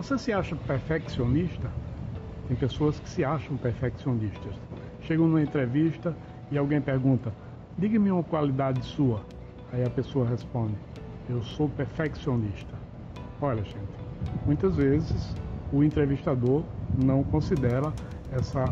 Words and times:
Você 0.00 0.16
se 0.16 0.32
acha 0.32 0.56
perfeccionista? 0.56 1.70
Tem 2.48 2.56
pessoas 2.56 2.98
que 2.98 3.06
se 3.06 3.22
acham 3.22 3.54
perfeccionistas. 3.58 4.54
Chegam 5.02 5.28
numa 5.28 5.42
entrevista 5.42 6.16
e 6.50 6.56
alguém 6.56 6.80
pergunta: 6.80 7.30
diga-me 7.76 8.10
uma 8.10 8.22
qualidade 8.22 8.82
sua. 8.82 9.20
Aí 9.70 9.84
a 9.84 9.90
pessoa 9.90 10.26
responde: 10.26 10.74
eu 11.28 11.42
sou 11.42 11.68
perfeccionista. 11.68 12.74
Olha, 13.42 13.62
gente, 13.62 13.92
muitas 14.46 14.74
vezes 14.74 15.36
o 15.70 15.84
entrevistador 15.84 16.64
não 16.96 17.22
considera 17.22 17.92
essa 18.32 18.64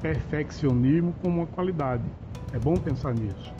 perfeccionismo 0.00 1.16
como 1.20 1.38
uma 1.38 1.46
qualidade. 1.48 2.04
É 2.52 2.60
bom 2.60 2.76
pensar 2.76 3.12
nisso. 3.12 3.52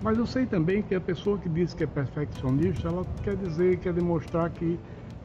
Mas 0.00 0.16
eu 0.16 0.26
sei 0.26 0.46
também 0.46 0.80
que 0.80 0.94
a 0.94 1.00
pessoa 1.00 1.38
que 1.38 1.48
diz 1.48 1.74
que 1.74 1.82
é 1.82 1.88
perfeccionista, 1.88 2.86
ela 2.86 3.04
quer 3.24 3.34
dizer, 3.34 3.80
quer 3.80 3.92
demonstrar 3.92 4.48
que 4.50 4.78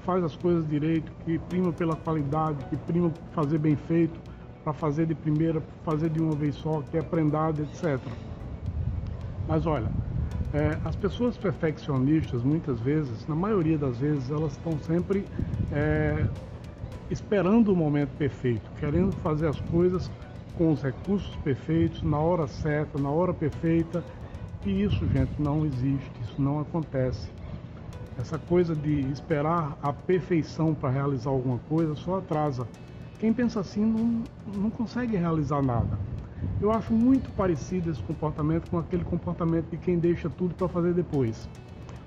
faz 0.05 0.23
as 0.23 0.35
coisas 0.35 0.67
direito, 0.67 1.11
que 1.23 1.37
prima 1.39 1.71
pela 1.73 1.95
qualidade, 1.95 2.63
que 2.65 2.77
prima 2.77 3.11
fazer 3.33 3.57
bem 3.57 3.75
feito, 3.75 4.19
para 4.63 4.73
fazer 4.73 5.05
de 5.05 5.15
primeira, 5.15 5.61
fazer 5.83 6.09
de 6.09 6.21
uma 6.21 6.35
vez 6.35 6.55
só, 6.55 6.81
que 6.81 6.97
é 6.97 7.01
prendado, 7.01 7.61
etc. 7.61 7.99
Mas 9.47 9.65
olha, 9.65 9.91
é, 10.53 10.77
as 10.85 10.95
pessoas 10.95 11.37
perfeccionistas, 11.37 12.43
muitas 12.43 12.79
vezes, 12.79 13.27
na 13.27 13.35
maioria 13.35 13.77
das 13.77 13.97
vezes, 13.97 14.29
elas 14.29 14.53
estão 14.53 14.77
sempre 14.79 15.25
é, 15.71 16.25
esperando 17.09 17.73
o 17.73 17.75
momento 17.75 18.11
perfeito, 18.17 18.69
querendo 18.79 19.11
fazer 19.17 19.47
as 19.47 19.59
coisas 19.59 20.09
com 20.57 20.71
os 20.71 20.81
recursos 20.81 21.35
perfeitos, 21.37 22.03
na 22.03 22.19
hora 22.19 22.47
certa, 22.47 22.99
na 22.99 23.09
hora 23.09 23.33
perfeita. 23.33 24.03
E 24.65 24.83
isso, 24.83 25.05
gente, 25.09 25.31
não 25.39 25.65
existe, 25.65 26.11
isso 26.21 26.41
não 26.41 26.59
acontece. 26.59 27.27
Essa 28.19 28.37
coisa 28.37 28.75
de 28.75 29.01
esperar 29.11 29.77
a 29.81 29.91
perfeição 29.91 30.75
para 30.75 30.89
realizar 30.89 31.31
alguma 31.31 31.57
coisa 31.67 31.95
só 31.95 32.19
atrasa. 32.19 32.67
Quem 33.19 33.33
pensa 33.33 33.59
assim 33.59 33.83
não, 33.83 34.23
não 34.55 34.69
consegue 34.69 35.17
realizar 35.17 35.61
nada. 35.63 35.97
Eu 36.61 36.71
acho 36.71 36.93
muito 36.93 37.31
parecido 37.31 37.89
esse 37.89 38.01
comportamento 38.03 38.69
com 38.69 38.77
aquele 38.77 39.03
comportamento 39.03 39.69
de 39.69 39.77
quem 39.77 39.97
deixa 39.97 40.29
tudo 40.29 40.53
para 40.53 40.67
fazer 40.67 40.93
depois. 40.93 41.49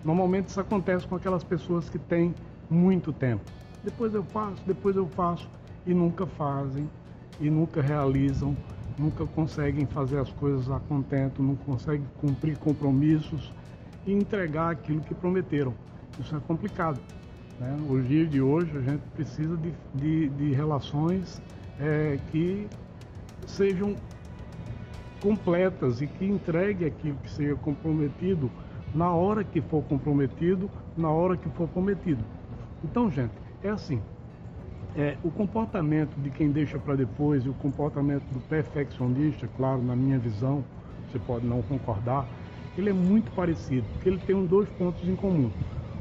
Normalmente 0.05 0.49
isso 0.49 0.61
acontece 0.61 1.07
com 1.07 1.17
aquelas 1.17 1.43
pessoas 1.43 1.91
que 1.91 1.99
têm 1.99 2.35
muito 2.71 3.13
tempo. 3.13 3.43
Depois 3.83 4.15
eu 4.15 4.23
faço, 4.23 4.63
depois 4.65 4.95
eu 4.97 5.07
faço 5.09 5.49
e 5.85 5.93
nunca 5.93 6.27
fazem 6.27 6.89
e 7.41 7.51
nunca 7.51 7.83
realizam, 7.83 8.57
nunca 8.97 9.27
conseguem 9.27 9.87
fazer 9.87 10.19
as 10.19 10.31
coisas 10.31 10.71
a 10.71 10.79
contento, 10.79 11.43
não 11.43 11.57
conseguem 11.57 12.07
cumprir 12.21 12.57
compromissos 12.59 13.53
e 14.07 14.13
entregar 14.13 14.71
aquilo 14.71 15.01
que 15.01 15.15
prometeram. 15.15 15.75
Isso 16.19 16.35
é 16.35 16.41
complicado. 16.41 17.01
Né? 17.61 17.77
Os 17.89 18.07
dias 18.07 18.31
de 18.31 18.41
hoje 18.41 18.71
a 18.77 18.81
gente 18.81 19.03
precisa 19.15 19.57
de, 19.57 19.73
de, 19.95 20.29
de 20.31 20.53
relações 20.53 21.41
é, 21.81 22.19
que 22.31 22.67
sejam 23.47 23.97
completas 25.21 26.01
e 26.01 26.07
que 26.07 26.25
entregue 26.25 26.85
aquilo 26.85 27.17
que 27.23 27.31
seja 27.31 27.57
comprometido 27.57 28.51
na 28.95 29.11
hora 29.11 29.45
que 29.45 29.61
for 29.61 29.83
comprometido, 29.85 30.71
na 30.97 31.11
hora 31.11 31.37
que 31.37 31.49
for 31.51 31.69
prometido. 31.69 32.23
Então, 32.85 33.11
gente, 33.11 33.33
é 33.63 33.69
assim. 33.69 34.01
É, 34.97 35.17
o 35.23 35.31
comportamento 35.31 36.15
de 36.23 36.31
quem 36.31 36.51
deixa 36.51 36.79
para 36.79 36.97
depois 36.97 37.45
e 37.45 37.49
o 37.51 37.55
comportamento 37.55 38.25
do 38.33 38.41
perfeccionista, 38.49 39.47
claro, 39.57 39.83
na 39.83 39.95
minha 39.95 40.19
visão, 40.19 40.65
você 41.11 41.19
pode 41.19 41.45
não 41.47 41.61
concordar, 41.63 42.27
ele 42.79 42.89
é 42.91 42.93
muito 42.93 43.31
parecido, 43.33 43.87
porque 43.93 44.09
ele 44.09 44.19
tem 44.19 44.47
dois 44.47 44.69
pontos 44.71 45.07
em 45.07 45.15
comum. 45.15 45.51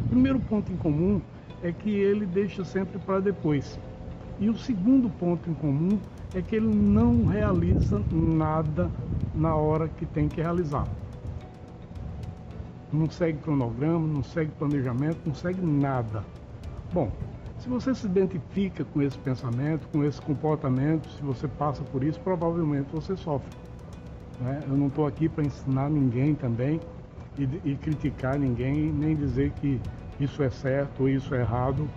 O 0.02 0.10
primeiro 0.10 0.40
ponto 0.40 0.72
em 0.72 0.78
comum 0.78 1.22
é 1.64 1.72
que 1.72 1.90
ele 1.90 2.26
deixa 2.26 2.64
sempre 2.64 3.00
para 3.00 3.20
depois. 3.20 3.80
E 4.40 4.50
o 4.50 4.58
segundo 4.58 5.10
ponto 5.10 5.50
em 5.50 5.54
comum 5.54 5.98
é 6.34 6.42
que 6.42 6.56
ele 6.56 6.68
não 6.68 7.26
realiza 7.26 8.02
nada 8.12 8.92
na 9.34 9.56
hora 9.56 9.88
que 9.88 10.06
tem 10.06 10.28
que 10.28 10.42
realizar. 10.42 10.88
Não 12.92 13.10
segue 13.10 13.40
cronograma, 13.40 14.08
não 14.08 14.24
segue 14.24 14.52
planejamento, 14.52 15.18
não 15.26 15.34
segue 15.34 15.62
nada. 15.66 16.24
Bom, 16.94 17.12
se 17.58 17.70
você 17.70 17.96
se 17.96 18.06
identifica 18.06 18.84
com 18.84 19.02
esse 19.02 19.18
pensamento, 19.18 19.88
com 19.88 20.04
esse 20.04 20.22
comportamento, 20.22 21.10
se 21.10 21.22
você 21.24 21.48
passa 21.48 21.84
por 21.84 22.04
isso, 22.04 22.20
provavelmente 22.20 22.88
você 22.92 23.16
sofre. 23.16 23.50
Né? 24.40 24.62
Eu 24.68 24.78
não 24.78 24.88
estou 24.88 25.08
aqui 25.08 25.28
para 25.30 25.46
ensinar 25.46 25.90
ninguém 25.90 26.36
também 26.36 26.80
e, 27.38 27.72
e 27.72 27.76
criticar 27.76 28.38
ninguém, 28.38 28.92
nem 28.92 29.16
dizer 29.16 29.52
que 29.52 29.80
isso 30.20 30.42
é 30.42 30.50
certo 30.50 31.02
ou 31.02 31.10
isso 31.10 31.34
é 31.36 31.42
errado, 31.42 31.88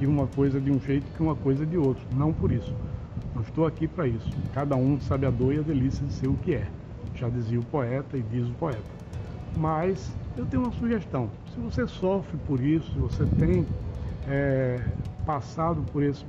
e 0.00 0.06
uma 0.06 0.26
coisa 0.26 0.60
de 0.60 0.70
um 0.70 0.80
jeito 0.80 1.06
que 1.16 1.22
uma 1.22 1.36
coisa 1.36 1.64
de 1.64 1.76
outro. 1.76 2.04
Não 2.16 2.32
por 2.32 2.50
isso. 2.50 2.74
Não 3.34 3.42
estou 3.42 3.66
aqui 3.66 3.86
para 3.86 4.06
isso. 4.06 4.30
Cada 4.52 4.76
um 4.76 5.00
sabe 5.00 5.26
a 5.26 5.30
dor 5.30 5.54
e 5.54 5.58
a 5.58 5.62
delícia 5.62 6.04
de 6.06 6.12
ser 6.12 6.28
o 6.28 6.34
que 6.34 6.54
é. 6.54 6.66
Já 7.14 7.28
dizia 7.28 7.58
o 7.58 7.64
poeta 7.64 8.16
e 8.16 8.22
diz 8.22 8.48
o 8.48 8.52
poeta. 8.52 8.82
Mas 9.56 10.12
eu 10.36 10.44
tenho 10.46 10.64
uma 10.64 10.72
sugestão. 10.72 11.30
Se 11.52 11.60
você 11.60 11.86
sofre 11.86 12.36
por 12.46 12.60
isso, 12.60 12.90
se 12.92 12.98
você 12.98 13.24
tem 13.38 13.64
é, 14.28 14.80
passado 15.24 15.82
por 15.92 16.02
esse 16.02 16.24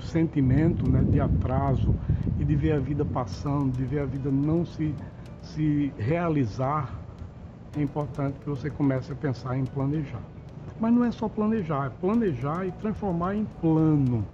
sentimento 0.00 0.88
né, 0.90 1.02
de 1.02 1.20
atraso 1.20 1.94
e 2.38 2.44
de 2.44 2.56
ver 2.56 2.72
a 2.72 2.78
vida 2.78 3.04
passando, 3.04 3.76
de 3.76 3.84
ver 3.84 4.00
a 4.00 4.04
vida 4.04 4.30
não 4.30 4.64
se, 4.64 4.94
se 5.42 5.92
realizar, 5.96 6.92
é 7.76 7.82
importante 7.82 8.38
que 8.40 8.48
você 8.48 8.70
comece 8.70 9.12
a 9.12 9.14
pensar 9.14 9.56
em 9.56 9.64
planejar. 9.64 10.22
Mas 10.78 10.92
não 10.92 11.04
é 11.04 11.10
só 11.10 11.28
planejar, 11.28 11.86
é 11.86 11.90
planejar 12.00 12.66
e 12.66 12.72
transformar 12.72 13.34
em 13.34 13.44
plano. 13.60 14.26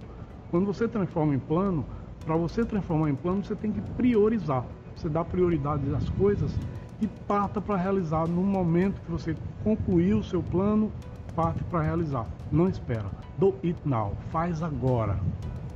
Quando 0.51 0.65
você 0.65 0.87
transforma 0.87 1.33
em 1.33 1.39
plano, 1.39 1.85
para 2.25 2.35
você 2.35 2.63
transformar 2.65 3.09
em 3.09 3.15
plano, 3.15 3.43
você 3.43 3.55
tem 3.55 3.71
que 3.71 3.81
priorizar. 3.81 4.65
Você 4.95 5.09
dá 5.09 5.23
prioridade 5.23 5.83
às 5.95 6.09
coisas 6.11 6.53
e 7.01 7.07
parta 7.27 7.59
para 7.59 7.75
realizar 7.75 8.27
no 8.27 8.43
momento 8.43 9.01
que 9.01 9.11
você 9.11 9.35
concluiu 9.63 10.19
o 10.19 10.23
seu 10.23 10.41
plano, 10.41 10.91
parte 11.35 11.63
para 11.65 11.81
realizar. 11.81 12.25
Não 12.51 12.67
espera. 12.67 13.05
Do 13.37 13.55
it 13.63 13.77
now. 13.83 14.13
Faz 14.31 14.61
agora. 14.61 15.19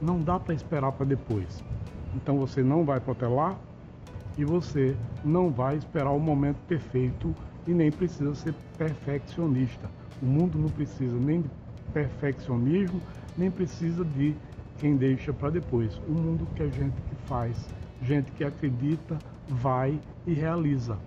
Não 0.02 0.22
dá 0.22 0.40
para 0.40 0.54
esperar 0.54 0.92
para 0.92 1.06
depois. 1.06 1.64
Então 2.16 2.38
você 2.38 2.62
não 2.62 2.86
vai 2.86 3.00
protelar 3.00 3.58
e 4.38 4.46
você 4.46 4.96
não 5.26 5.50
vai 5.50 5.78
esperar 5.78 6.12
o 6.12 6.20
momento 6.20 6.58
perfeito 6.68 7.36
e 7.66 7.74
nem 7.74 7.92
precisa 7.92 8.34
ser 8.36 8.54
perfeccionista. 8.78 9.90
O 10.22 10.26
mundo 10.26 10.58
não 10.58 10.70
precisa 10.70 11.16
nem 11.16 11.42
de 11.42 11.50
perfeccionismo, 11.94 13.02
nem 13.38 13.50
precisa 13.50 14.06
de 14.06 14.36
quem 14.78 14.96
deixa 14.96 15.34
para 15.34 15.50
depois. 15.50 15.98
O 16.08 16.12
mundo 16.12 16.48
que 16.56 16.64
a 16.64 16.68
gente 16.68 16.96
que 17.02 17.16
faz, 17.28 17.58
gente 18.02 18.32
que 18.32 18.44
acredita, 18.44 19.18
vai 19.48 20.00
e 20.26 20.34
realiza. 20.34 20.98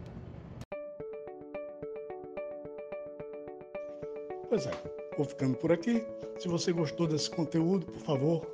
Pois 4.48 4.66
é, 4.66 4.72
vou 5.16 5.24
ficando 5.24 5.56
por 5.56 5.70
aqui. 5.70 6.04
Se 6.38 6.48
você 6.48 6.72
gostou 6.72 7.06
desse 7.06 7.30
conteúdo, 7.30 7.86
por 7.86 8.00
favor, 8.00 8.46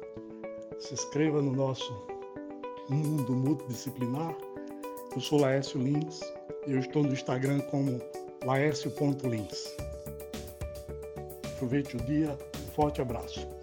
se 0.78 0.92
inscreva 0.92 1.40
no 1.40 1.52
nosso 1.52 1.90
mundo 2.90 3.32
multidisciplinar. 3.32 4.36
Eu 5.16 5.20
sou 5.20 5.40
Laércio 5.40 5.80
Lins 5.80 6.20
eu 6.66 6.80
estou 6.80 7.02
no 7.02 7.12
Instagram 7.12 7.60
como 7.60 8.00
laércio.lins. 8.44 9.76
Aproveite 11.54 11.96
o 11.96 12.00
dia. 12.00 12.36
Um 12.56 12.70
forte 12.74 13.00
abraço. 13.00 13.55